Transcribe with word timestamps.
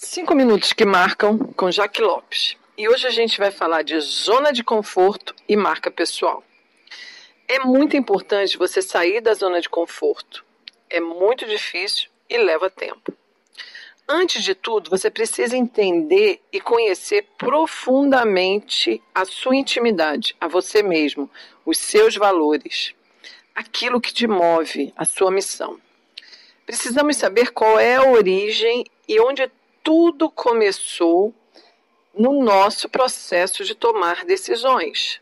Cinco 0.00 0.32
minutos 0.32 0.72
que 0.72 0.84
marcam 0.84 1.36
com 1.56 1.72
Jaque 1.72 2.00
Lopes. 2.00 2.56
E 2.76 2.88
hoje 2.88 3.04
a 3.08 3.10
gente 3.10 3.36
vai 3.36 3.50
falar 3.50 3.82
de 3.82 3.98
zona 3.98 4.52
de 4.52 4.62
conforto 4.62 5.34
e 5.48 5.56
marca 5.56 5.90
pessoal. 5.90 6.44
É 7.48 7.58
muito 7.58 7.96
importante 7.96 8.56
você 8.56 8.80
sair 8.80 9.20
da 9.20 9.34
zona 9.34 9.60
de 9.60 9.68
conforto. 9.68 10.44
É 10.88 11.00
muito 11.00 11.44
difícil 11.46 12.08
e 12.30 12.38
leva 12.38 12.70
tempo. 12.70 13.12
Antes 14.08 14.44
de 14.44 14.54
tudo, 14.54 14.88
você 14.88 15.10
precisa 15.10 15.56
entender 15.56 16.40
e 16.52 16.60
conhecer 16.60 17.26
profundamente 17.36 19.02
a 19.12 19.24
sua 19.24 19.56
intimidade, 19.56 20.36
a 20.40 20.46
você 20.46 20.80
mesmo, 20.80 21.28
os 21.66 21.76
seus 21.76 22.14
valores, 22.14 22.94
aquilo 23.52 24.00
que 24.00 24.14
te 24.14 24.28
move, 24.28 24.94
a 24.96 25.04
sua 25.04 25.32
missão. 25.32 25.76
Precisamos 26.64 27.16
saber 27.16 27.50
qual 27.50 27.80
é 27.80 27.96
a 27.96 28.08
origem 28.08 28.84
e 29.08 29.18
onde 29.18 29.42
tudo 29.82 30.30
começou 30.30 31.34
no 32.14 32.42
nosso 32.42 32.88
processo 32.88 33.64
de 33.64 33.74
tomar 33.74 34.24
decisões. 34.24 35.20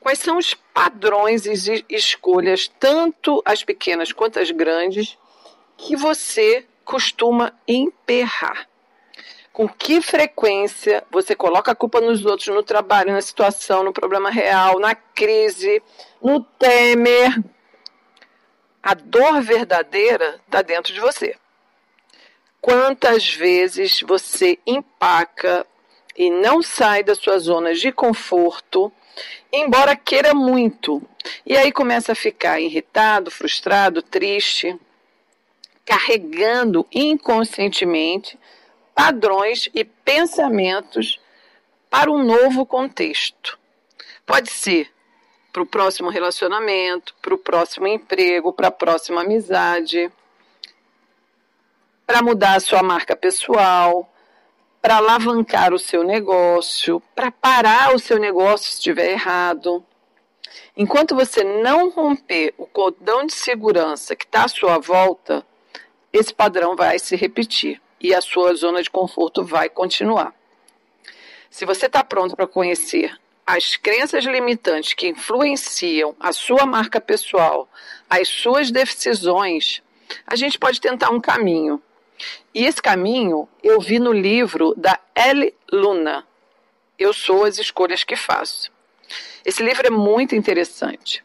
Quais 0.00 0.18
são 0.18 0.38
os 0.38 0.54
padrões 0.54 1.46
e 1.46 1.84
escolhas, 1.88 2.68
tanto 2.80 3.42
as 3.44 3.62
pequenas 3.64 4.12
quanto 4.12 4.38
as 4.38 4.50
grandes, 4.50 5.18
que 5.76 5.96
você 5.96 6.64
costuma 6.84 7.52
emperrar? 7.66 8.68
Com 9.52 9.68
que 9.68 10.00
frequência 10.00 11.02
você 11.10 11.34
coloca 11.34 11.72
a 11.72 11.74
culpa 11.74 12.00
nos 12.00 12.24
outros, 12.24 12.48
no 12.48 12.62
trabalho, 12.62 13.12
na 13.12 13.20
situação, 13.20 13.82
no 13.82 13.92
problema 13.92 14.30
real, 14.30 14.78
na 14.78 14.94
crise, 14.94 15.82
no 16.22 16.40
temer? 16.40 17.42
A 18.82 18.94
dor 18.94 19.42
verdadeira 19.42 20.40
está 20.46 20.62
dentro 20.62 20.92
de 20.92 21.00
você. 21.00 21.36
Quantas 22.60 23.32
vezes 23.32 24.00
você 24.00 24.58
empaca 24.66 25.66
e 26.16 26.30
não 26.30 26.62
sai 26.62 27.02
da 27.02 27.14
sua 27.14 27.38
zona 27.38 27.74
de 27.74 27.92
conforto, 27.92 28.92
embora 29.52 29.94
queira 29.94 30.34
muito, 30.34 31.02
e 31.44 31.56
aí 31.56 31.70
começa 31.70 32.12
a 32.12 32.16
ficar 32.16 32.60
irritado, 32.60 33.30
frustrado, 33.30 34.02
triste, 34.02 34.78
carregando 35.84 36.86
inconscientemente 36.92 38.38
padrões 38.94 39.68
e 39.74 39.84
pensamentos 39.84 41.20
para 41.90 42.10
um 42.10 42.24
novo 42.24 42.64
contexto. 42.64 43.58
Pode 44.24 44.50
ser 44.50 44.90
para 45.52 45.62
o 45.62 45.66
próximo 45.66 46.10
relacionamento, 46.10 47.14
para 47.22 47.34
o 47.34 47.38
próximo 47.38 47.86
emprego, 47.86 48.52
para 48.52 48.68
a 48.68 48.72
próxima 48.72 49.20
amizade 49.20 50.10
para 52.06 52.22
mudar 52.22 52.54
a 52.54 52.60
sua 52.60 52.82
marca 52.82 53.16
pessoal, 53.16 54.08
para 54.80 54.98
alavancar 54.98 55.74
o 55.74 55.78
seu 55.78 56.04
negócio, 56.04 57.02
para 57.14 57.32
parar 57.32 57.94
o 57.94 57.98
seu 57.98 58.18
negócio 58.18 58.68
se 58.68 58.74
estiver 58.74 59.10
errado. 59.10 59.84
Enquanto 60.76 61.16
você 61.16 61.42
não 61.42 61.90
romper 61.90 62.54
o 62.56 62.66
cordão 62.66 63.26
de 63.26 63.34
segurança 63.34 64.14
que 64.14 64.24
está 64.24 64.44
à 64.44 64.48
sua 64.48 64.78
volta, 64.78 65.44
esse 66.12 66.32
padrão 66.32 66.76
vai 66.76 66.98
se 67.00 67.16
repetir 67.16 67.82
e 68.00 68.14
a 68.14 68.20
sua 68.20 68.54
zona 68.54 68.80
de 68.82 68.90
conforto 68.90 69.42
vai 69.42 69.68
continuar. 69.68 70.32
Se 71.50 71.64
você 71.64 71.86
está 71.86 72.04
pronto 72.04 72.36
para 72.36 72.46
conhecer 72.46 73.18
as 73.44 73.76
crenças 73.76 74.24
limitantes 74.24 74.94
que 74.94 75.08
influenciam 75.08 76.14
a 76.20 76.32
sua 76.32 76.66
marca 76.66 77.00
pessoal, 77.00 77.68
as 78.08 78.28
suas 78.28 78.70
decisões, 78.70 79.82
a 80.26 80.36
gente 80.36 80.58
pode 80.58 80.80
tentar 80.80 81.10
um 81.10 81.20
caminho 81.20 81.82
e 82.54 82.64
esse 82.64 82.80
caminho 82.80 83.48
eu 83.62 83.80
vi 83.80 83.98
no 83.98 84.12
livro 84.12 84.74
da 84.76 84.98
Ellie 85.14 85.54
Luna. 85.70 86.26
Eu 86.98 87.12
sou 87.12 87.44
as 87.44 87.58
escolhas 87.58 88.04
que 88.04 88.16
faço. 88.16 88.70
Esse 89.44 89.62
livro 89.62 89.86
é 89.86 89.90
muito 89.90 90.34
interessante. 90.34 91.22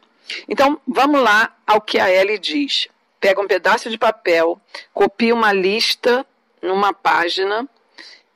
Então, 0.47 0.79
vamos 0.87 1.21
lá 1.21 1.55
ao 1.65 1.81
que 1.81 1.99
a 1.99 2.09
Ellie 2.11 2.37
diz. 2.37 2.87
Pega 3.19 3.41
um 3.41 3.47
pedaço 3.47 3.89
de 3.89 3.97
papel, 3.97 4.59
copia 4.93 5.33
uma 5.33 5.53
lista 5.53 6.25
numa 6.61 6.93
página 6.93 7.67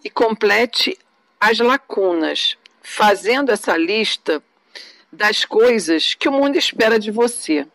e 0.03 0.09
complete 0.09 0.97
as 1.39 1.59
lacunas, 1.59 2.57
fazendo 2.81 3.51
essa 3.51 3.75
lista 3.75 4.41
das 5.11 5.45
coisas 5.45 6.13
que 6.13 6.29
o 6.29 6.31
mundo 6.31 6.57
espera 6.57 6.99
de 6.99 7.11
você. 7.11 7.67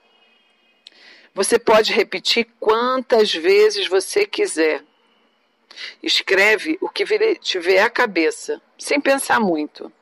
Você 1.34 1.58
pode 1.58 1.92
repetir 1.92 2.48
quantas 2.58 3.32
vezes 3.32 3.86
você 3.86 4.26
quiser. 4.26 4.82
Escreve 6.02 6.76
o 6.80 6.88
que 6.88 7.04
tiver 7.36 7.80
à 7.80 7.88
cabeça, 7.88 8.60
sem 8.78 9.00
pensar 9.00 9.40
muito. 9.40 9.92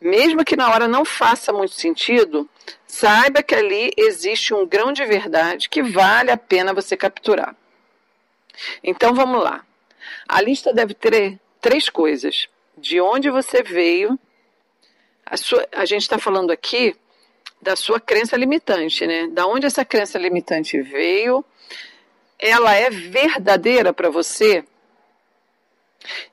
Mesmo 0.00 0.44
que 0.44 0.56
na 0.56 0.70
hora 0.70 0.88
não 0.88 1.04
faça 1.04 1.52
muito 1.52 1.74
sentido, 1.74 2.48
saiba 2.86 3.42
que 3.42 3.54
ali 3.54 3.92
existe 3.96 4.54
um 4.54 4.66
grão 4.66 4.92
de 4.92 5.04
verdade 5.04 5.68
que 5.68 5.82
vale 5.82 6.30
a 6.30 6.36
pena 6.36 6.72
você 6.72 6.96
capturar. 6.96 7.54
Então 8.82 9.14
vamos 9.14 9.42
lá. 9.42 9.64
A 10.26 10.40
lista 10.40 10.72
deve 10.72 10.94
ter 10.94 11.38
três 11.60 11.90
coisas: 11.90 12.48
de 12.76 12.98
onde 13.00 13.28
você 13.30 13.62
veio, 13.62 14.18
a, 15.26 15.36
sua, 15.36 15.66
a 15.72 15.84
gente 15.84 16.02
está 16.02 16.18
falando 16.18 16.50
aqui 16.50 16.96
da 17.60 17.76
sua 17.76 18.00
crença 18.00 18.36
limitante, 18.36 19.06
né? 19.06 19.28
Da 19.28 19.46
onde 19.46 19.66
essa 19.66 19.84
crença 19.84 20.18
limitante 20.18 20.80
veio? 20.80 21.44
Ela 22.38 22.74
é 22.74 22.88
verdadeira 22.90 23.92
para 23.92 24.08
você? 24.08 24.64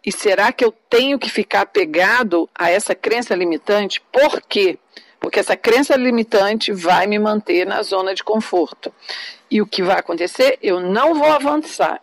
E 0.05 0.11
será 0.11 0.51
que 0.51 0.63
eu 0.63 0.71
tenho 0.89 1.19
que 1.19 1.29
ficar 1.29 1.61
apegado 1.61 2.49
a 2.55 2.69
essa 2.69 2.95
crença 2.95 3.35
limitante? 3.35 4.01
Por 4.11 4.41
quê? 4.41 4.79
Porque 5.19 5.39
essa 5.39 5.57
crença 5.57 5.95
limitante 5.95 6.71
vai 6.71 7.07
me 7.07 7.19
manter 7.19 7.65
na 7.65 7.81
zona 7.81 8.13
de 8.13 8.23
conforto. 8.23 8.94
E 9.51 9.61
o 9.61 9.67
que 9.67 9.83
vai 9.83 9.99
acontecer? 9.99 10.57
Eu 10.61 10.79
não 10.79 11.13
vou 11.13 11.31
avançar. 11.31 12.01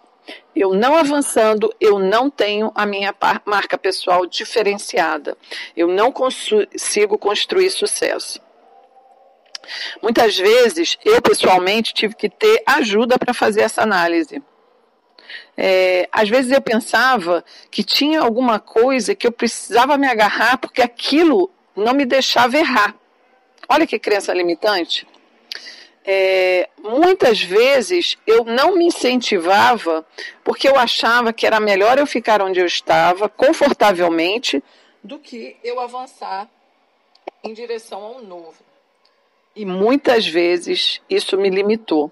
Eu 0.55 0.73
não 0.73 0.95
avançando, 0.95 1.75
eu 1.81 1.99
não 1.99 2.31
tenho 2.31 2.71
a 2.75 2.87
minha 2.87 3.15
marca 3.45 3.77
pessoal 3.77 4.25
diferenciada. 4.25 5.37
Eu 5.77 5.89
não 5.89 6.12
consigo 6.12 7.19
construir 7.19 7.71
sucesso. 7.71 8.41
Muitas 10.03 10.39
vezes, 10.39 10.99
eu 11.05 11.21
pessoalmente 11.23 11.95
tive 11.95 12.15
que 12.15 12.29
ter 12.29 12.63
ajuda 12.67 13.19
para 13.19 13.35
fazer 13.35 13.63
essa 13.63 13.83
análise. 13.83 14.43
É, 15.57 16.09
às 16.11 16.29
vezes 16.29 16.51
eu 16.51 16.61
pensava 16.61 17.45
que 17.71 17.85
tinha 17.85 18.21
alguma 18.21 18.59
coisa 18.59 19.15
que 19.15 19.27
eu 19.27 19.33
precisava 19.33 19.97
me 19.97 20.07
agarrar 20.07 20.59
porque 20.59 20.83
aquilo 20.83 21.51
não 21.77 21.93
me 21.93 22.05
deixava 22.05 22.57
errar. 22.57 22.95
Olha 23.69 23.87
que 23.87 23.99
crença 23.99 24.33
limitante. 24.33 25.07
É, 26.07 26.69
muitas 26.79 27.41
vezes 27.41 28.19
eu 28.27 28.45
não 28.45 28.77
me 28.77 28.87
incentivava 28.87 30.07
porque 30.43 30.69
eu 30.69 30.79
achava 30.79 31.33
que 31.33 31.47
era 31.47 31.59
melhor 31.59 31.99
eu 31.99 32.07
ficar 32.07 32.43
onde 32.43 32.61
eu 32.61 32.67
estava, 32.67 33.27
confortavelmente, 33.27 34.63
do 35.03 35.19
que 35.19 35.57
eu 35.65 35.81
avançar 35.81 36.49
em 37.43 37.55
direção 37.55 38.03
ao 38.03 38.23
novo. 38.23 38.57
E 39.55 39.65
muitas 39.65 40.27
vezes 40.27 41.01
isso 41.09 41.37
me 41.37 41.49
limitou. 41.49 42.11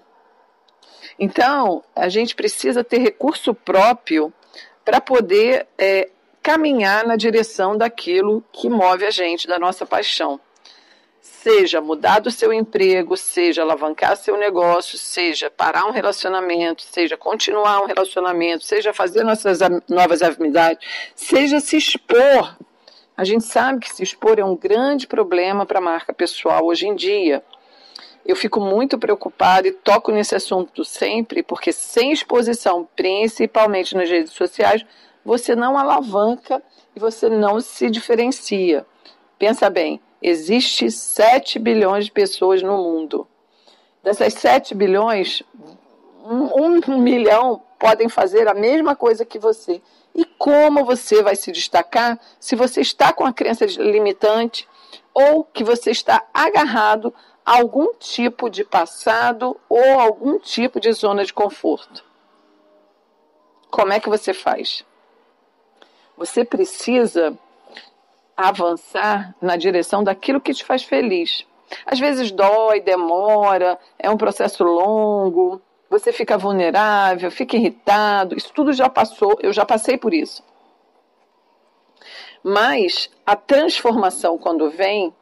Então, 1.19 1.83
a 1.95 2.09
gente 2.09 2.35
precisa 2.35 2.83
ter 2.83 2.99
recurso 2.99 3.53
próprio 3.53 4.33
para 4.83 4.99
poder 4.99 5.67
é, 5.77 6.09
caminhar 6.41 7.05
na 7.05 7.15
direção 7.15 7.77
daquilo 7.77 8.43
que 8.51 8.69
move 8.69 9.05
a 9.05 9.11
gente, 9.11 9.47
da 9.47 9.59
nossa 9.59 9.85
paixão. 9.85 10.39
Seja 11.21 11.79
mudar 11.79 12.19
do 12.19 12.29
seu 12.29 12.51
emprego, 12.51 13.15
seja 13.15 13.61
alavancar 13.61 14.17
seu 14.17 14.37
negócio, 14.37 14.97
seja 14.97 15.49
parar 15.49 15.85
um 15.85 15.91
relacionamento, 15.91 16.81
seja 16.81 17.15
continuar 17.15 17.81
um 17.81 17.85
relacionamento, 17.85 18.65
seja 18.65 18.93
fazer 18.93 19.23
nossas 19.23 19.59
novas 19.87 20.21
amizades, 20.21 20.85
seja 21.15 21.61
se 21.61 21.77
expor 21.77 22.57
a 23.15 23.23
gente 23.23 23.43
sabe 23.43 23.79
que 23.79 23.93
se 23.93 24.01
expor 24.01 24.39
é 24.39 24.43
um 24.43 24.55
grande 24.55 25.07
problema 25.07 25.65
para 25.65 25.79
a 25.79 25.81
marca 25.81 26.13
pessoal 26.13 26.65
hoje 26.65 26.87
em 26.87 26.95
dia. 26.95 27.43
Eu 28.25 28.35
fico 28.35 28.59
muito 28.59 28.97
preocupada 28.97 29.67
e 29.67 29.71
toco 29.71 30.11
nesse 30.11 30.33
assunto 30.33 30.83
sempre, 30.83 31.43
porque 31.43 31.71
sem 31.71 32.11
exposição, 32.11 32.87
principalmente 32.95 33.95
nas 33.95 34.09
redes 34.09 34.33
sociais, 34.33 34.85
você 35.23 35.55
não 35.55 35.77
alavanca 35.77 36.61
e 36.95 36.99
você 36.99 37.29
não 37.29 37.59
se 37.59 37.89
diferencia. 37.89 38.85
Pensa 39.37 39.69
bem, 39.69 39.99
existe 40.21 40.89
7 40.89 41.59
bilhões 41.59 42.05
de 42.05 42.11
pessoas 42.11 42.63
no 42.63 42.77
mundo. 42.77 43.27
Dessas 44.01 44.33
7 44.33 44.73
bilhões, 44.73 45.43
um, 46.25 46.79
um 46.87 46.97
milhão 46.97 47.61
podem 47.77 48.07
fazer 48.09 48.47
a 48.47 48.53
mesma 48.53 48.95
coisa 48.95 49.25
que 49.25 49.37
você. 49.37 49.81
E 50.15 50.25
como 50.25 50.85
você 50.85 51.23
vai 51.23 51.35
se 51.35 51.51
destacar 51.51 52.19
se 52.39 52.55
você 52.55 52.81
está 52.81 53.11
com 53.11 53.25
a 53.25 53.33
crença 53.33 53.65
limitante 53.65 54.67
ou 55.13 55.43
que 55.43 55.63
você 55.63 55.91
está 55.91 56.25
agarrado 56.33 57.13
a 57.45 57.57
algum 57.57 57.93
tipo 57.95 58.49
de 58.49 58.63
passado 58.63 59.59
ou 59.67 59.99
algum 59.99 60.39
tipo 60.39 60.79
de 60.79 60.91
zona 60.91 61.25
de 61.25 61.33
conforto? 61.33 62.03
Como 63.71 63.91
é 63.91 63.99
que 63.99 64.09
você 64.09 64.33
faz? 64.33 64.85
Você 66.15 66.45
precisa 66.45 67.37
avançar 68.37 69.35
na 69.41 69.55
direção 69.55 70.03
daquilo 70.03 70.41
que 70.41 70.53
te 70.53 70.63
faz 70.63 70.83
feliz. 70.83 71.45
Às 71.85 71.99
vezes 71.99 72.31
dói, 72.31 72.81
demora, 72.81 73.79
é 73.97 74.09
um 74.09 74.17
processo 74.17 74.63
longo, 74.63 75.61
você 75.93 76.11
fica 76.11 76.37
vulnerável, 76.37 77.29
fica 77.29 77.55
irritado, 77.55 78.35
isso 78.35 78.51
tudo 78.51 78.73
já 78.73 78.89
passou, 78.89 79.37
eu 79.41 79.53
já 79.53 79.63
passei 79.63 79.95
por 79.95 80.11
isso. 80.11 80.43
Mas 82.43 83.11
a 83.23 83.35
transformação, 83.35 84.37
quando 84.37 84.71
vem, 84.71 85.13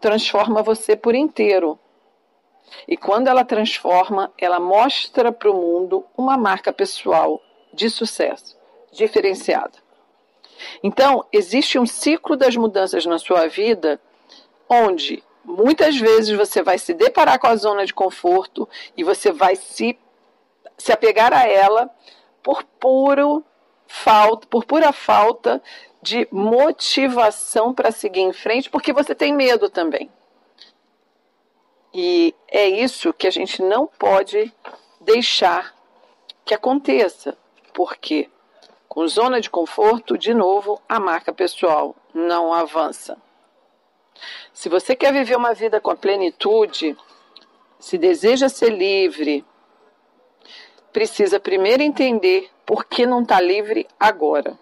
transforma 0.00 0.64
você 0.64 0.96
por 0.96 1.14
inteiro. 1.14 1.78
E 2.88 2.96
quando 2.96 3.28
ela 3.28 3.44
transforma, 3.44 4.32
ela 4.36 4.58
mostra 4.58 5.30
para 5.30 5.48
o 5.48 5.54
mundo 5.54 6.04
uma 6.16 6.36
marca 6.36 6.72
pessoal 6.72 7.40
de 7.72 7.88
sucesso, 7.88 8.58
diferenciada. 8.90 9.78
Então, 10.82 11.24
existe 11.32 11.78
um 11.78 11.86
ciclo 11.86 12.36
das 12.36 12.56
mudanças 12.56 13.06
na 13.06 13.18
sua 13.18 13.46
vida 13.46 14.00
onde 14.68 15.22
muitas 15.44 15.96
vezes 15.96 16.36
você 16.36 16.62
vai 16.62 16.78
se 16.78 16.92
deparar 16.92 17.38
com 17.38 17.46
a 17.46 17.54
zona 17.54 17.86
de 17.86 17.94
conforto 17.94 18.68
e 18.96 19.04
você 19.04 19.30
vai 19.30 19.54
se, 19.54 19.96
se 20.76 20.92
apegar 20.92 21.32
a 21.32 21.46
ela 21.46 21.90
por 22.42 22.62
puro 22.62 23.44
falta, 23.86 24.46
por 24.46 24.64
pura 24.64 24.92
falta 24.92 25.62
de 26.02 26.28
motivação 26.30 27.74
para 27.74 27.90
seguir 27.90 28.20
em 28.20 28.32
frente, 28.32 28.70
porque 28.70 28.92
você 28.92 29.14
tem 29.14 29.32
medo 29.32 29.68
também. 29.68 30.10
E 31.92 32.34
é 32.48 32.68
isso 32.68 33.12
que 33.12 33.26
a 33.26 33.30
gente 33.30 33.62
não 33.62 33.86
pode 33.86 34.52
deixar 35.00 35.74
que 36.44 36.54
aconteça, 36.54 37.36
porque 37.72 38.30
com 38.88 39.06
zona 39.08 39.40
de 39.40 39.50
conforto, 39.50 40.16
de 40.16 40.32
novo, 40.32 40.80
a 40.88 41.00
marca 41.00 41.32
pessoal 41.32 41.96
não 42.14 42.52
avança. 42.52 43.16
Se 44.52 44.68
você 44.68 44.94
quer 44.94 45.12
viver 45.12 45.36
uma 45.36 45.52
vida 45.52 45.80
com 45.80 45.90
a 45.90 45.96
plenitude, 45.96 46.96
se 47.78 47.98
deseja 47.98 48.48
ser 48.48 48.70
livre, 48.70 49.44
precisa 50.96 51.38
primeiro 51.38 51.82
entender 51.82 52.48
por 52.64 52.86
que 52.86 53.04
não 53.04 53.20
está 53.20 53.38
livre 53.38 53.86
agora. 54.00 54.58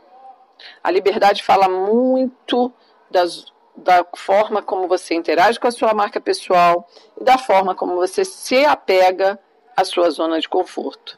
A 0.83 0.91
liberdade 0.91 1.45
fala 1.45 1.69
muito 1.69 2.73
das, 3.09 3.47
da 3.77 4.05
forma 4.17 4.61
como 4.61 4.89
você 4.89 5.15
interage 5.15 5.61
com 5.61 5.69
a 5.69 5.71
sua 5.71 5.95
marca 5.95 6.21
pessoal 6.21 6.89
e 7.17 7.23
da 7.23 7.39
forma 7.39 7.73
como 7.73 7.95
você 7.95 8.25
se 8.25 8.65
apega 8.65 9.39
à 9.77 9.85
sua 9.85 10.11
zona 10.11 10.41
de 10.41 10.49
conforto. 10.49 11.17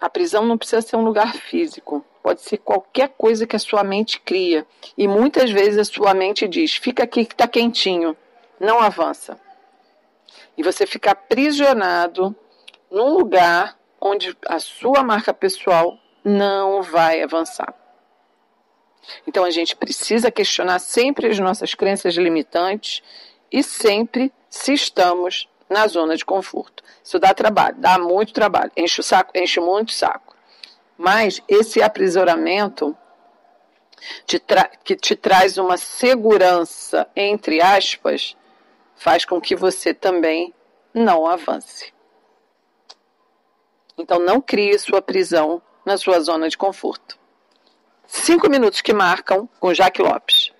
A 0.00 0.08
prisão 0.08 0.46
não 0.46 0.56
precisa 0.56 0.80
ser 0.80 0.96
um 0.96 1.04
lugar 1.04 1.34
físico, 1.34 2.02
pode 2.22 2.40
ser 2.40 2.56
qualquer 2.56 3.10
coisa 3.10 3.46
que 3.46 3.54
a 3.54 3.58
sua 3.58 3.84
mente 3.84 4.18
cria. 4.18 4.66
E 4.96 5.06
muitas 5.06 5.50
vezes 5.50 5.78
a 5.78 5.84
sua 5.84 6.14
mente 6.14 6.48
diz: 6.48 6.74
fica 6.76 7.02
aqui 7.02 7.26
que 7.26 7.34
está 7.34 7.46
quentinho, 7.46 8.16
não 8.58 8.80
avança. 8.80 9.38
E 10.56 10.62
você 10.62 10.86
fica 10.86 11.10
aprisionado 11.10 12.34
num 12.92 13.14
lugar 13.14 13.78
onde 13.98 14.36
a 14.46 14.60
sua 14.60 15.02
marca 15.02 15.32
pessoal 15.32 15.98
não 16.22 16.82
vai 16.82 17.22
avançar. 17.22 17.74
Então 19.26 19.44
a 19.44 19.50
gente 19.50 19.74
precisa 19.74 20.30
questionar 20.30 20.78
sempre 20.78 21.26
as 21.26 21.38
nossas 21.38 21.74
crenças 21.74 22.14
limitantes 22.14 23.02
e 23.50 23.62
sempre 23.62 24.30
se 24.48 24.74
estamos 24.74 25.48
na 25.68 25.86
zona 25.86 26.16
de 26.16 26.24
conforto. 26.24 26.84
Isso 27.02 27.18
dá 27.18 27.32
trabalho, 27.32 27.76
dá 27.78 27.98
muito 27.98 28.32
trabalho, 28.32 28.70
enche 28.76 29.00
o 29.00 29.02
saco, 29.02 29.32
enche 29.34 29.58
muito 29.58 29.88
o 29.88 29.92
saco. 29.92 30.36
Mas 30.96 31.42
esse 31.48 31.82
aprisionamento 31.82 32.96
te 34.26 34.40
que 34.84 34.96
te 34.96 35.16
traz 35.16 35.56
uma 35.56 35.78
segurança, 35.78 37.08
entre 37.16 37.60
aspas, 37.62 38.36
faz 38.96 39.24
com 39.24 39.40
que 39.40 39.56
você 39.56 39.94
também 39.94 40.52
não 40.92 41.26
avance. 41.26 41.92
Então 43.96 44.18
não 44.18 44.40
crie 44.40 44.78
sua 44.78 45.02
prisão 45.02 45.60
na 45.84 45.96
sua 45.96 46.20
zona 46.20 46.48
de 46.48 46.56
conforto. 46.56 47.18
Cinco 48.06 48.48
minutos 48.50 48.80
que 48.80 48.92
marcam 48.92 49.48
com 49.58 49.74
Jaque 49.74 50.02
Lopes. 50.02 50.51